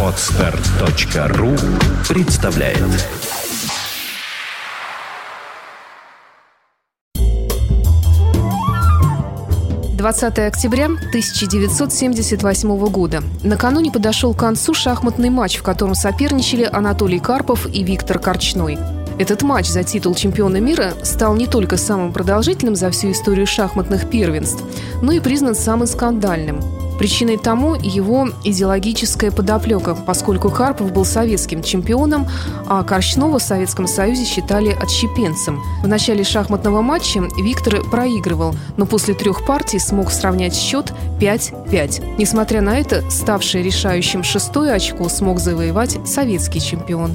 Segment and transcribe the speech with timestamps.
[0.00, 1.48] Отстар.ру
[2.08, 2.78] представляет
[9.96, 13.24] Двадцатое октября 1978 года.
[13.42, 18.78] Накануне подошел к концу шахматный матч, в котором соперничали Анатолий Карпов и Виктор Корчной.
[19.18, 24.08] Этот матч за титул чемпиона мира стал не только самым продолжительным за всю историю шахматных
[24.08, 24.62] первенств,
[25.02, 26.60] но и признан самым скандальным.
[26.98, 32.28] Причиной тому его идеологическая подоплека, поскольку Карпов был советским чемпионом,
[32.66, 35.62] а Корчнова в Советском Союзе считали отщепенцем.
[35.82, 42.16] В начале шахматного матча Виктор проигрывал, но после трех партий смог сравнять счет 5-5.
[42.18, 47.12] Несмотря на это, ставший решающим шестое очко смог завоевать советский чемпион.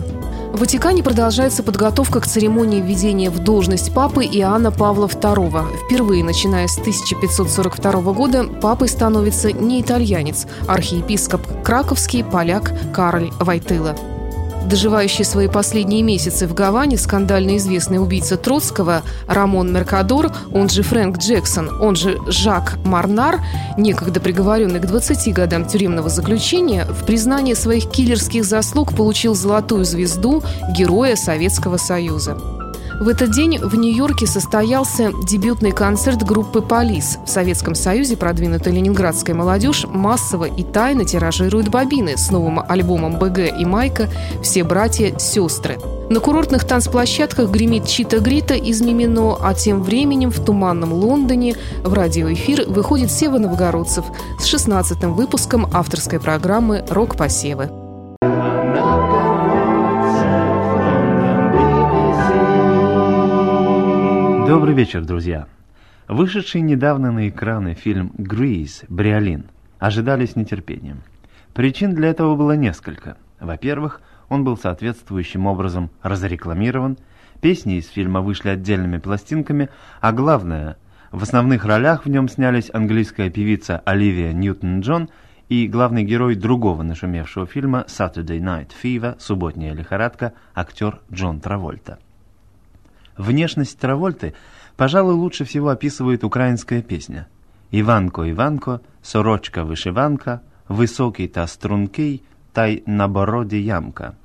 [0.52, 5.78] В Ватикане продолжается подготовка к церемонии введения в должность папы Иоанна Павла II.
[5.86, 13.96] Впервые, начиная с 1542 года, папой становится не итальянец, архиепископ Краковский поляк Карль Вайтыла.
[14.70, 21.18] Доживающий свои последние месяцы в Гаване скандально известный убийца Троцкого Рамон Меркадор, он же Фрэнк
[21.18, 23.42] Джексон, он же Жак Марнар,
[23.80, 30.44] некогда приговоренный к 20 годам тюремного заключения, в признание своих киллерских заслуг получил золотую звезду
[30.78, 32.38] Героя Советского Союза.
[33.00, 37.18] В этот день в Нью-Йорке состоялся дебютный концерт группы «Полис».
[37.26, 43.58] В Советском Союзе продвинутая ленинградская молодежь массово и тайно тиражирует бобины с новым альбомом «БГ»
[43.58, 44.10] и «Майка»
[44.44, 45.80] «Все братья-сестры».
[46.10, 51.94] На курортных танцплощадках гремит Чита Грита из Мимино, а тем временем в туманном Лондоне в
[51.94, 54.04] радиоэфир выходит Сева Новгородцев
[54.40, 57.79] с 16-м выпуском авторской программы «Рок-посевы».
[64.50, 65.46] Добрый вечер, друзья!
[66.08, 68.82] Вышедший недавно на экраны фильм «Гриз.
[68.90, 69.46] Бриолин»
[69.78, 71.04] ожидали с нетерпением.
[71.54, 73.16] Причин для этого было несколько.
[73.40, 76.98] Во-первых, он был соответствующим образом разрекламирован,
[77.42, 79.70] песни из фильма вышли отдельными пластинками,
[80.02, 80.78] а главное,
[81.12, 85.10] в основных ролях в нем снялись английская певица Оливия Ньютон-Джон
[85.50, 89.16] и главный герой другого нашумевшего фильма «Saturday Night Fever.
[89.20, 92.00] Субботняя лихорадка» актер Джон Травольта.
[93.20, 94.34] Внешность Травольты,
[94.78, 97.28] пожалуй, лучше всего описывает украинская песня.
[97.70, 104.16] «Иванко, Иванко, сорочка-вышиванка, высокий та стрункий, тай на бороде ямка».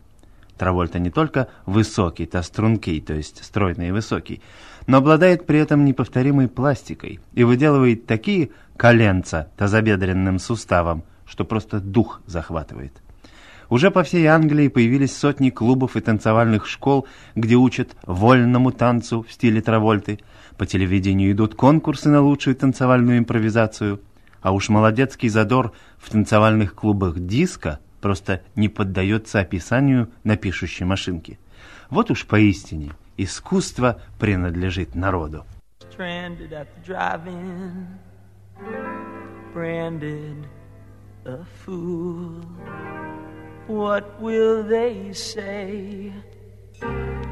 [0.56, 4.41] Травольта не только высокий, та стрункий, то есть стройный и высокий,
[4.87, 12.22] но обладает при этом неповторимой пластикой и выделывает такие коленца тазобедренным суставом, что просто дух
[12.26, 13.03] захватывает.
[13.70, 19.32] Уже по всей Англии появились сотни клубов и танцевальных школ, где учат вольному танцу в
[19.32, 20.20] стиле Травольты.
[20.56, 24.00] По телевидению идут конкурсы на лучшую танцевальную импровизацию.
[24.42, 31.38] А уж молодецкий задор в танцевальных клубах диско просто не поддается описанию на пишущей машинке.
[31.88, 35.44] Вот уж поистине искусство принадлежит народу.
[39.54, 40.44] Branded
[41.25, 42.42] a fool.
[43.66, 46.12] What will they say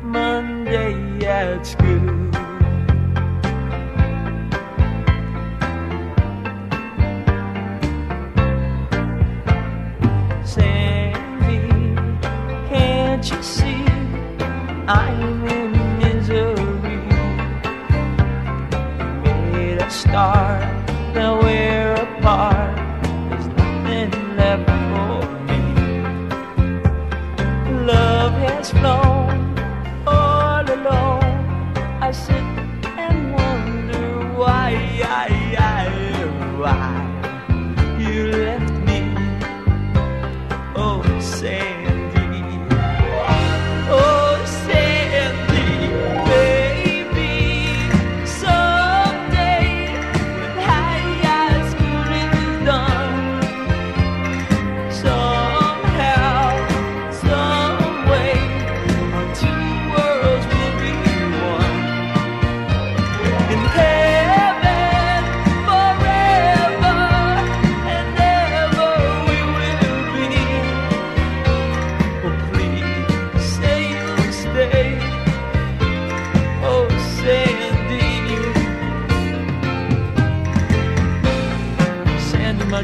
[0.02, 2.32] Monday at school?
[2.32, 2.51] Sandy,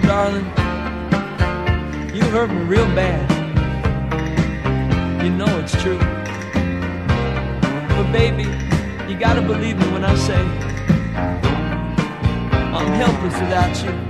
[0.08, 0.46] darling,
[2.14, 3.28] you hurt me real bad.
[5.22, 5.98] You know it's true.
[7.90, 8.44] But baby,
[9.06, 10.40] you gotta believe me when I say
[12.74, 14.07] I'm helpless without you.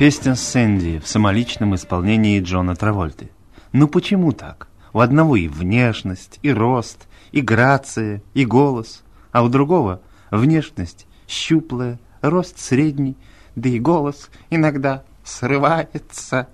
[0.00, 3.28] Песня «Сэнди» в самоличном исполнении Джона Травольты.
[3.72, 4.68] Ну почему так?
[4.94, 10.00] У одного и внешность, и рост, и грация, и голос, а у другого
[10.30, 13.18] внешность щуплая, рост средний,
[13.56, 16.48] да и голос иногда срывается.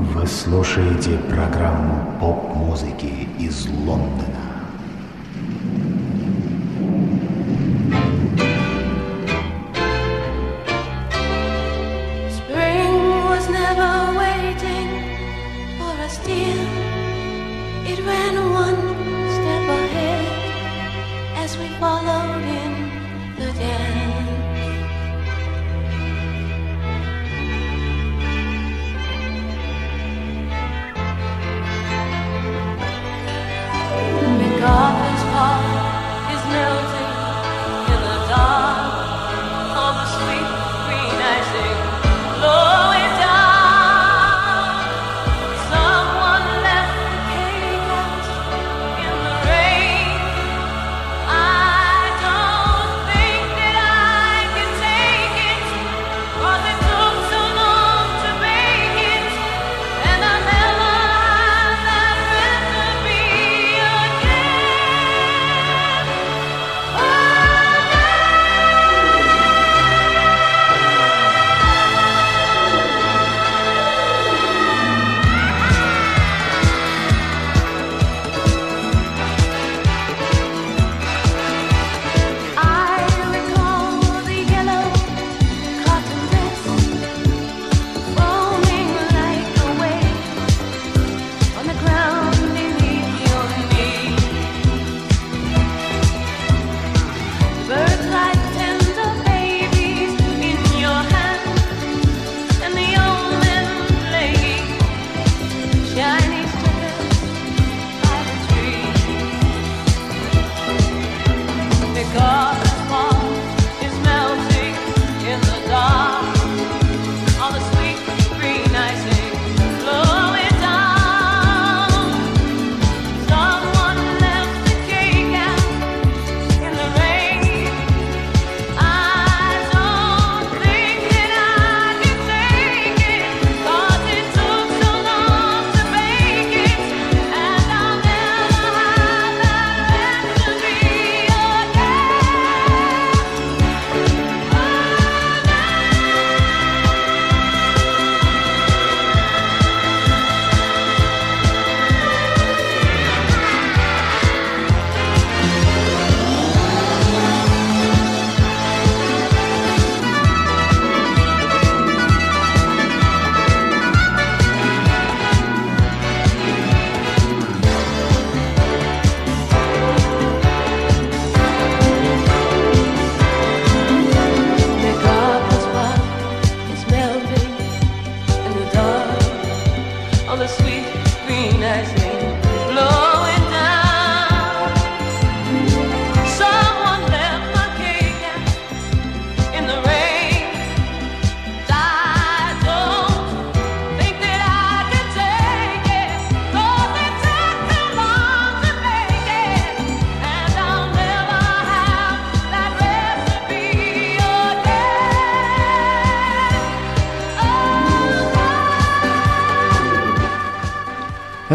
[0.00, 4.35] Вы слушаете программу поп-музыки из Лондона.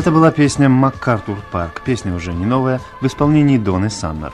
[0.02, 4.34] Это была песня «МакАртур Парк», песня уже не новая, в исполнении Доны Саммер.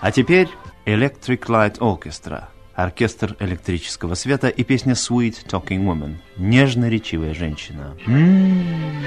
[0.00, 0.48] А теперь
[0.86, 2.44] Electric Light Orchestra,
[2.76, 7.96] оркестр электрического света и песня «Sweet Talking Woman», нежно-речивая женщина.
[8.06, 9.04] М-м-м.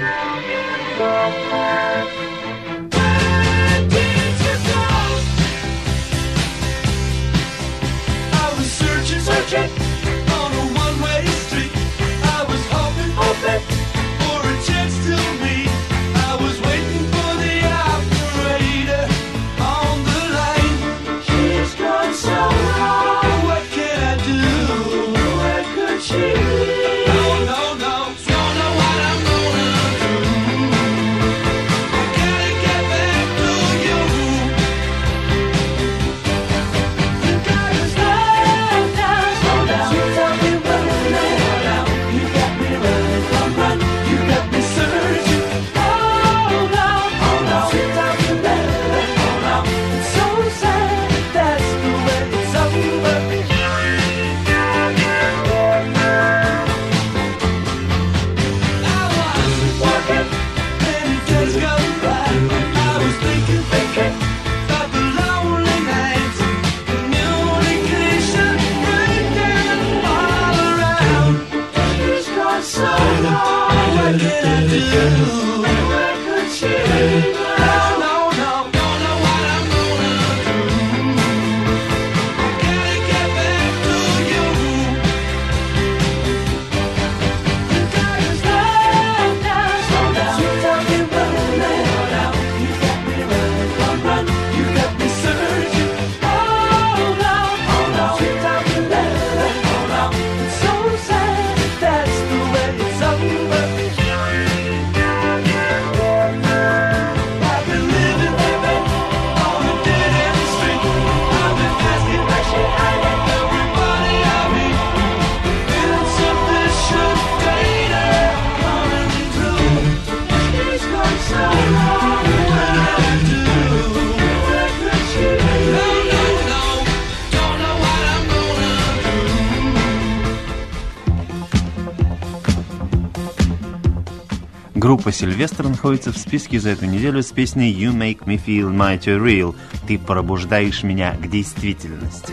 [135.04, 139.22] Группа «Сильвестр» находится в списке за эту неделю с песней «You make me feel mighty
[139.22, 139.54] real»
[139.86, 142.32] «Ты пробуждаешь меня к действительности».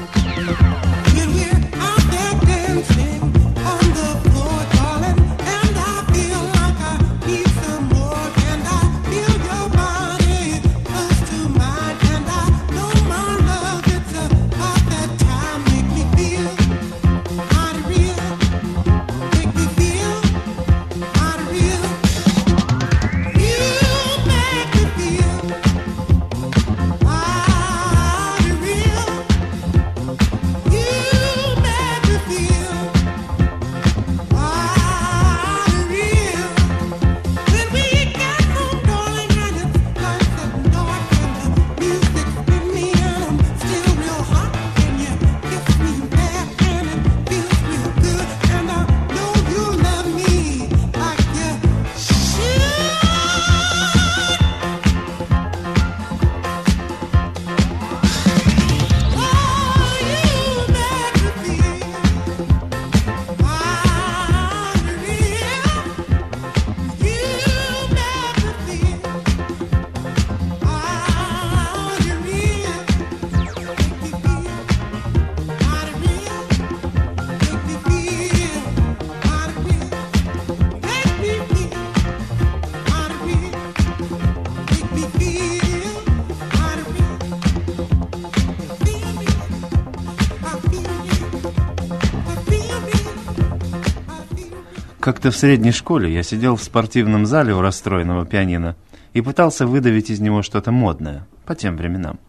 [95.22, 98.76] Как-то в средней школе я сидел в спортивном зале у расстроенного пианино
[99.14, 102.20] и пытался выдавить из него что-то модное, по тем временам.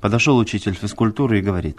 [0.00, 1.78] Подошел учитель физкультуры и говорит,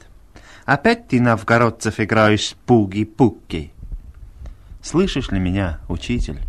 [0.64, 3.74] «Опять ты, новгородцев, играешь пуги-пуки?»
[4.82, 6.40] «Слышишь ли меня, учитель?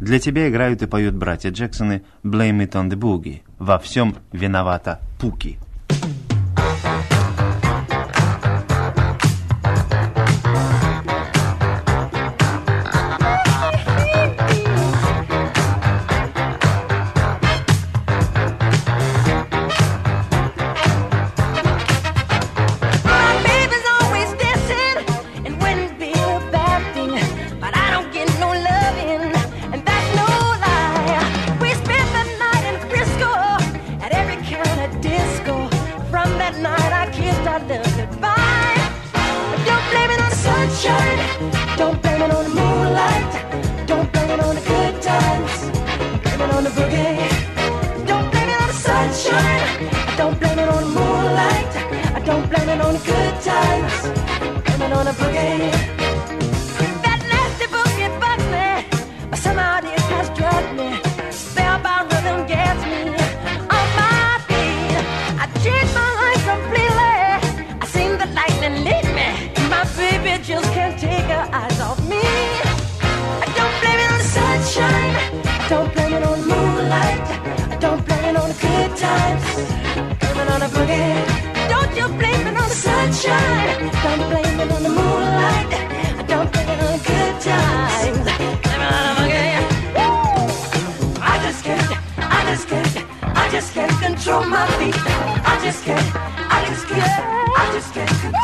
[0.00, 3.42] Для тебя играют и поют братья Джексоны «Blame it on the boogie».
[3.58, 5.58] Во всем виновата Пуки.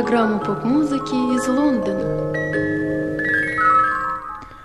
[0.00, 2.32] Программу поп-музыки из Лондона.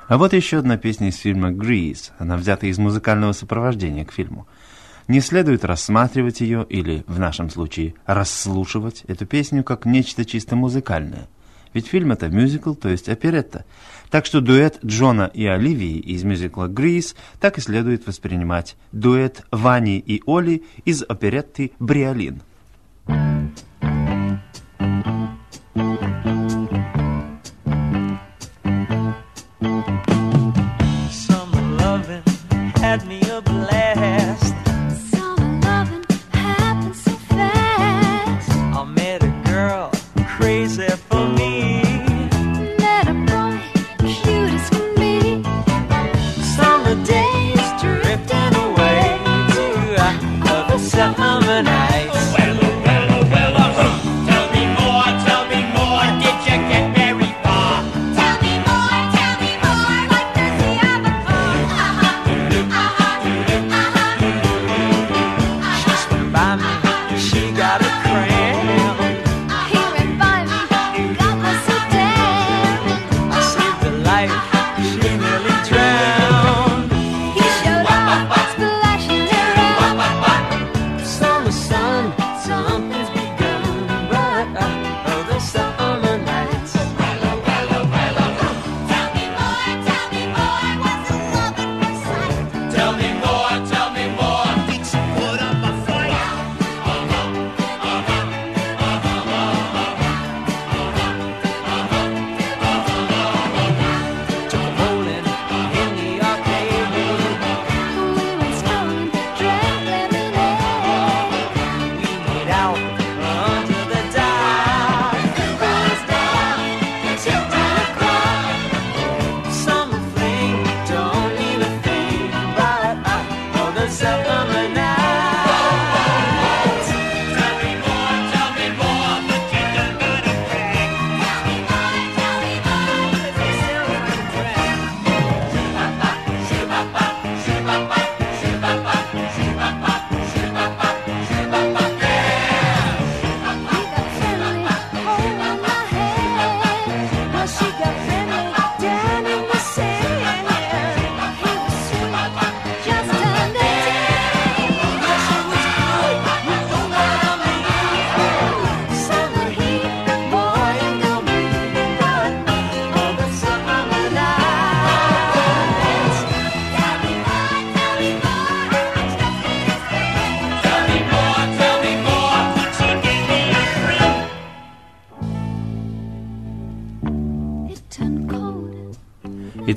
[0.07, 2.11] А вот еще одна песня из фильма «Grease».
[2.19, 4.47] Она взята из музыкального сопровождения к фильму.
[5.09, 11.27] Не следует рассматривать ее, или, в нашем случае, расслушивать эту песню как нечто чисто музыкальное.
[11.73, 13.65] Ведь фильм это мюзикл, то есть оперетта.
[14.09, 19.99] Так что дуэт Джона и Оливии из мюзикла «Грис» так и следует воспринимать дуэт Вани
[19.99, 22.41] и Оли из оперетты «Бриолин».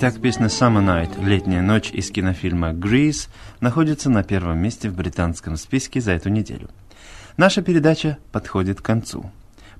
[0.00, 5.56] Итак, песня «Summer Night» «Летняя ночь» из кинофильма «Grease» находится на первом месте в британском
[5.56, 6.70] списке за эту неделю.
[7.36, 9.28] Наша передача подходит к концу.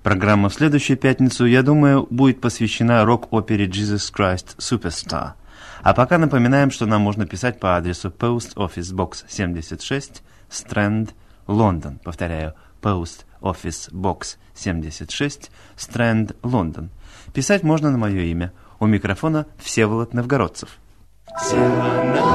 [0.02, 5.35] Программа в следующую пятницу, я думаю, будет посвящена рок-опере «Jesus Christ Superstar».
[5.83, 11.11] А пока напоминаем, что нам можно писать по адресу Post Office Box 76, Strand,
[11.46, 12.00] Лондон.
[12.02, 16.90] Повторяю, Post Office Box 76, Strand, Лондон.
[17.33, 20.78] Писать можно на мое имя– у микрофона Всеволод Новгородцев.
[21.40, 22.28] Всеволод.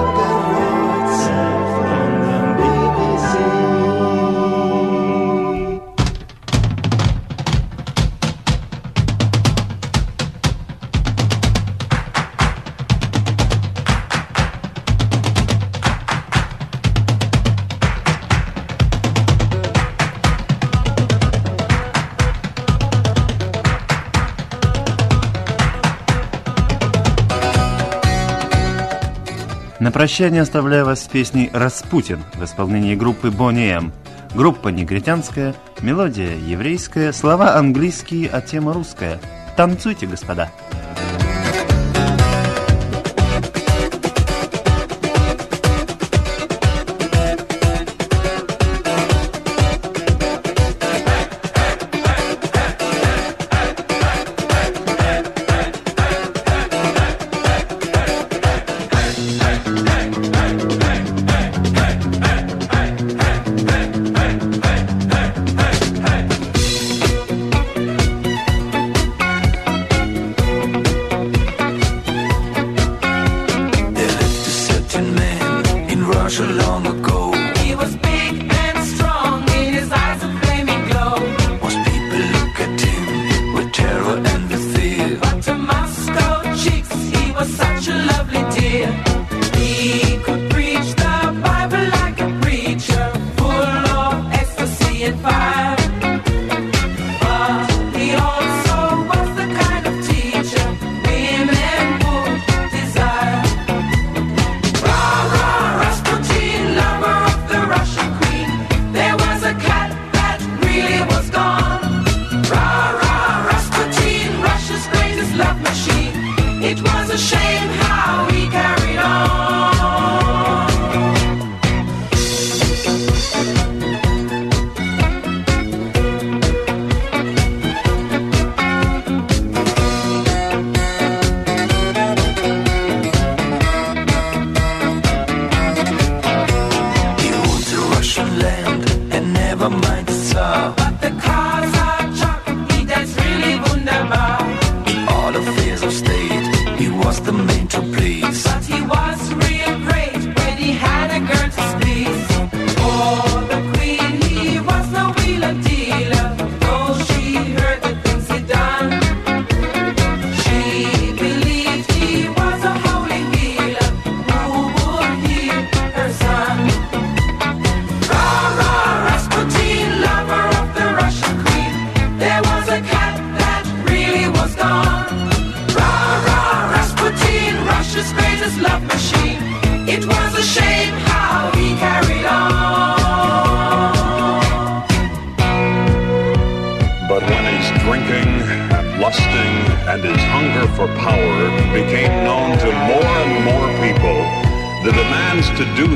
[29.83, 33.91] На прощание оставляю вас с песней «Распутин» в исполнении группы Бонни М.
[34.33, 39.19] Группа негритянская, мелодия еврейская, слова английские, а тема русская.
[39.57, 40.49] Танцуйте, господа!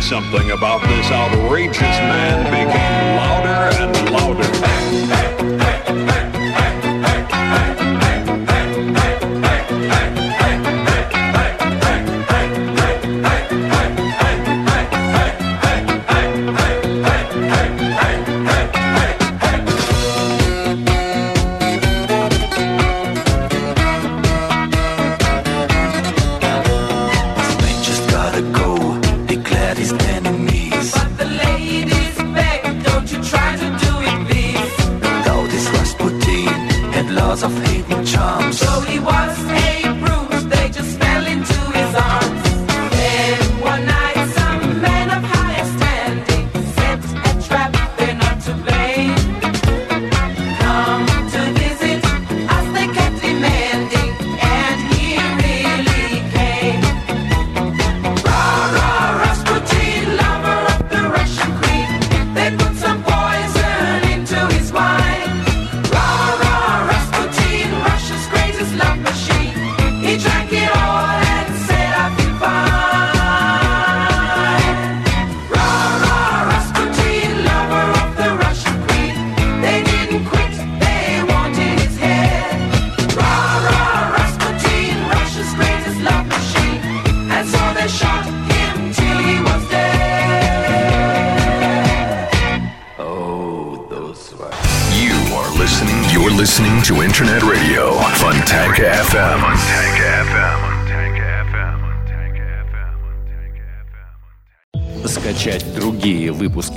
[0.01, 3.46] Something about this outrageous man became louder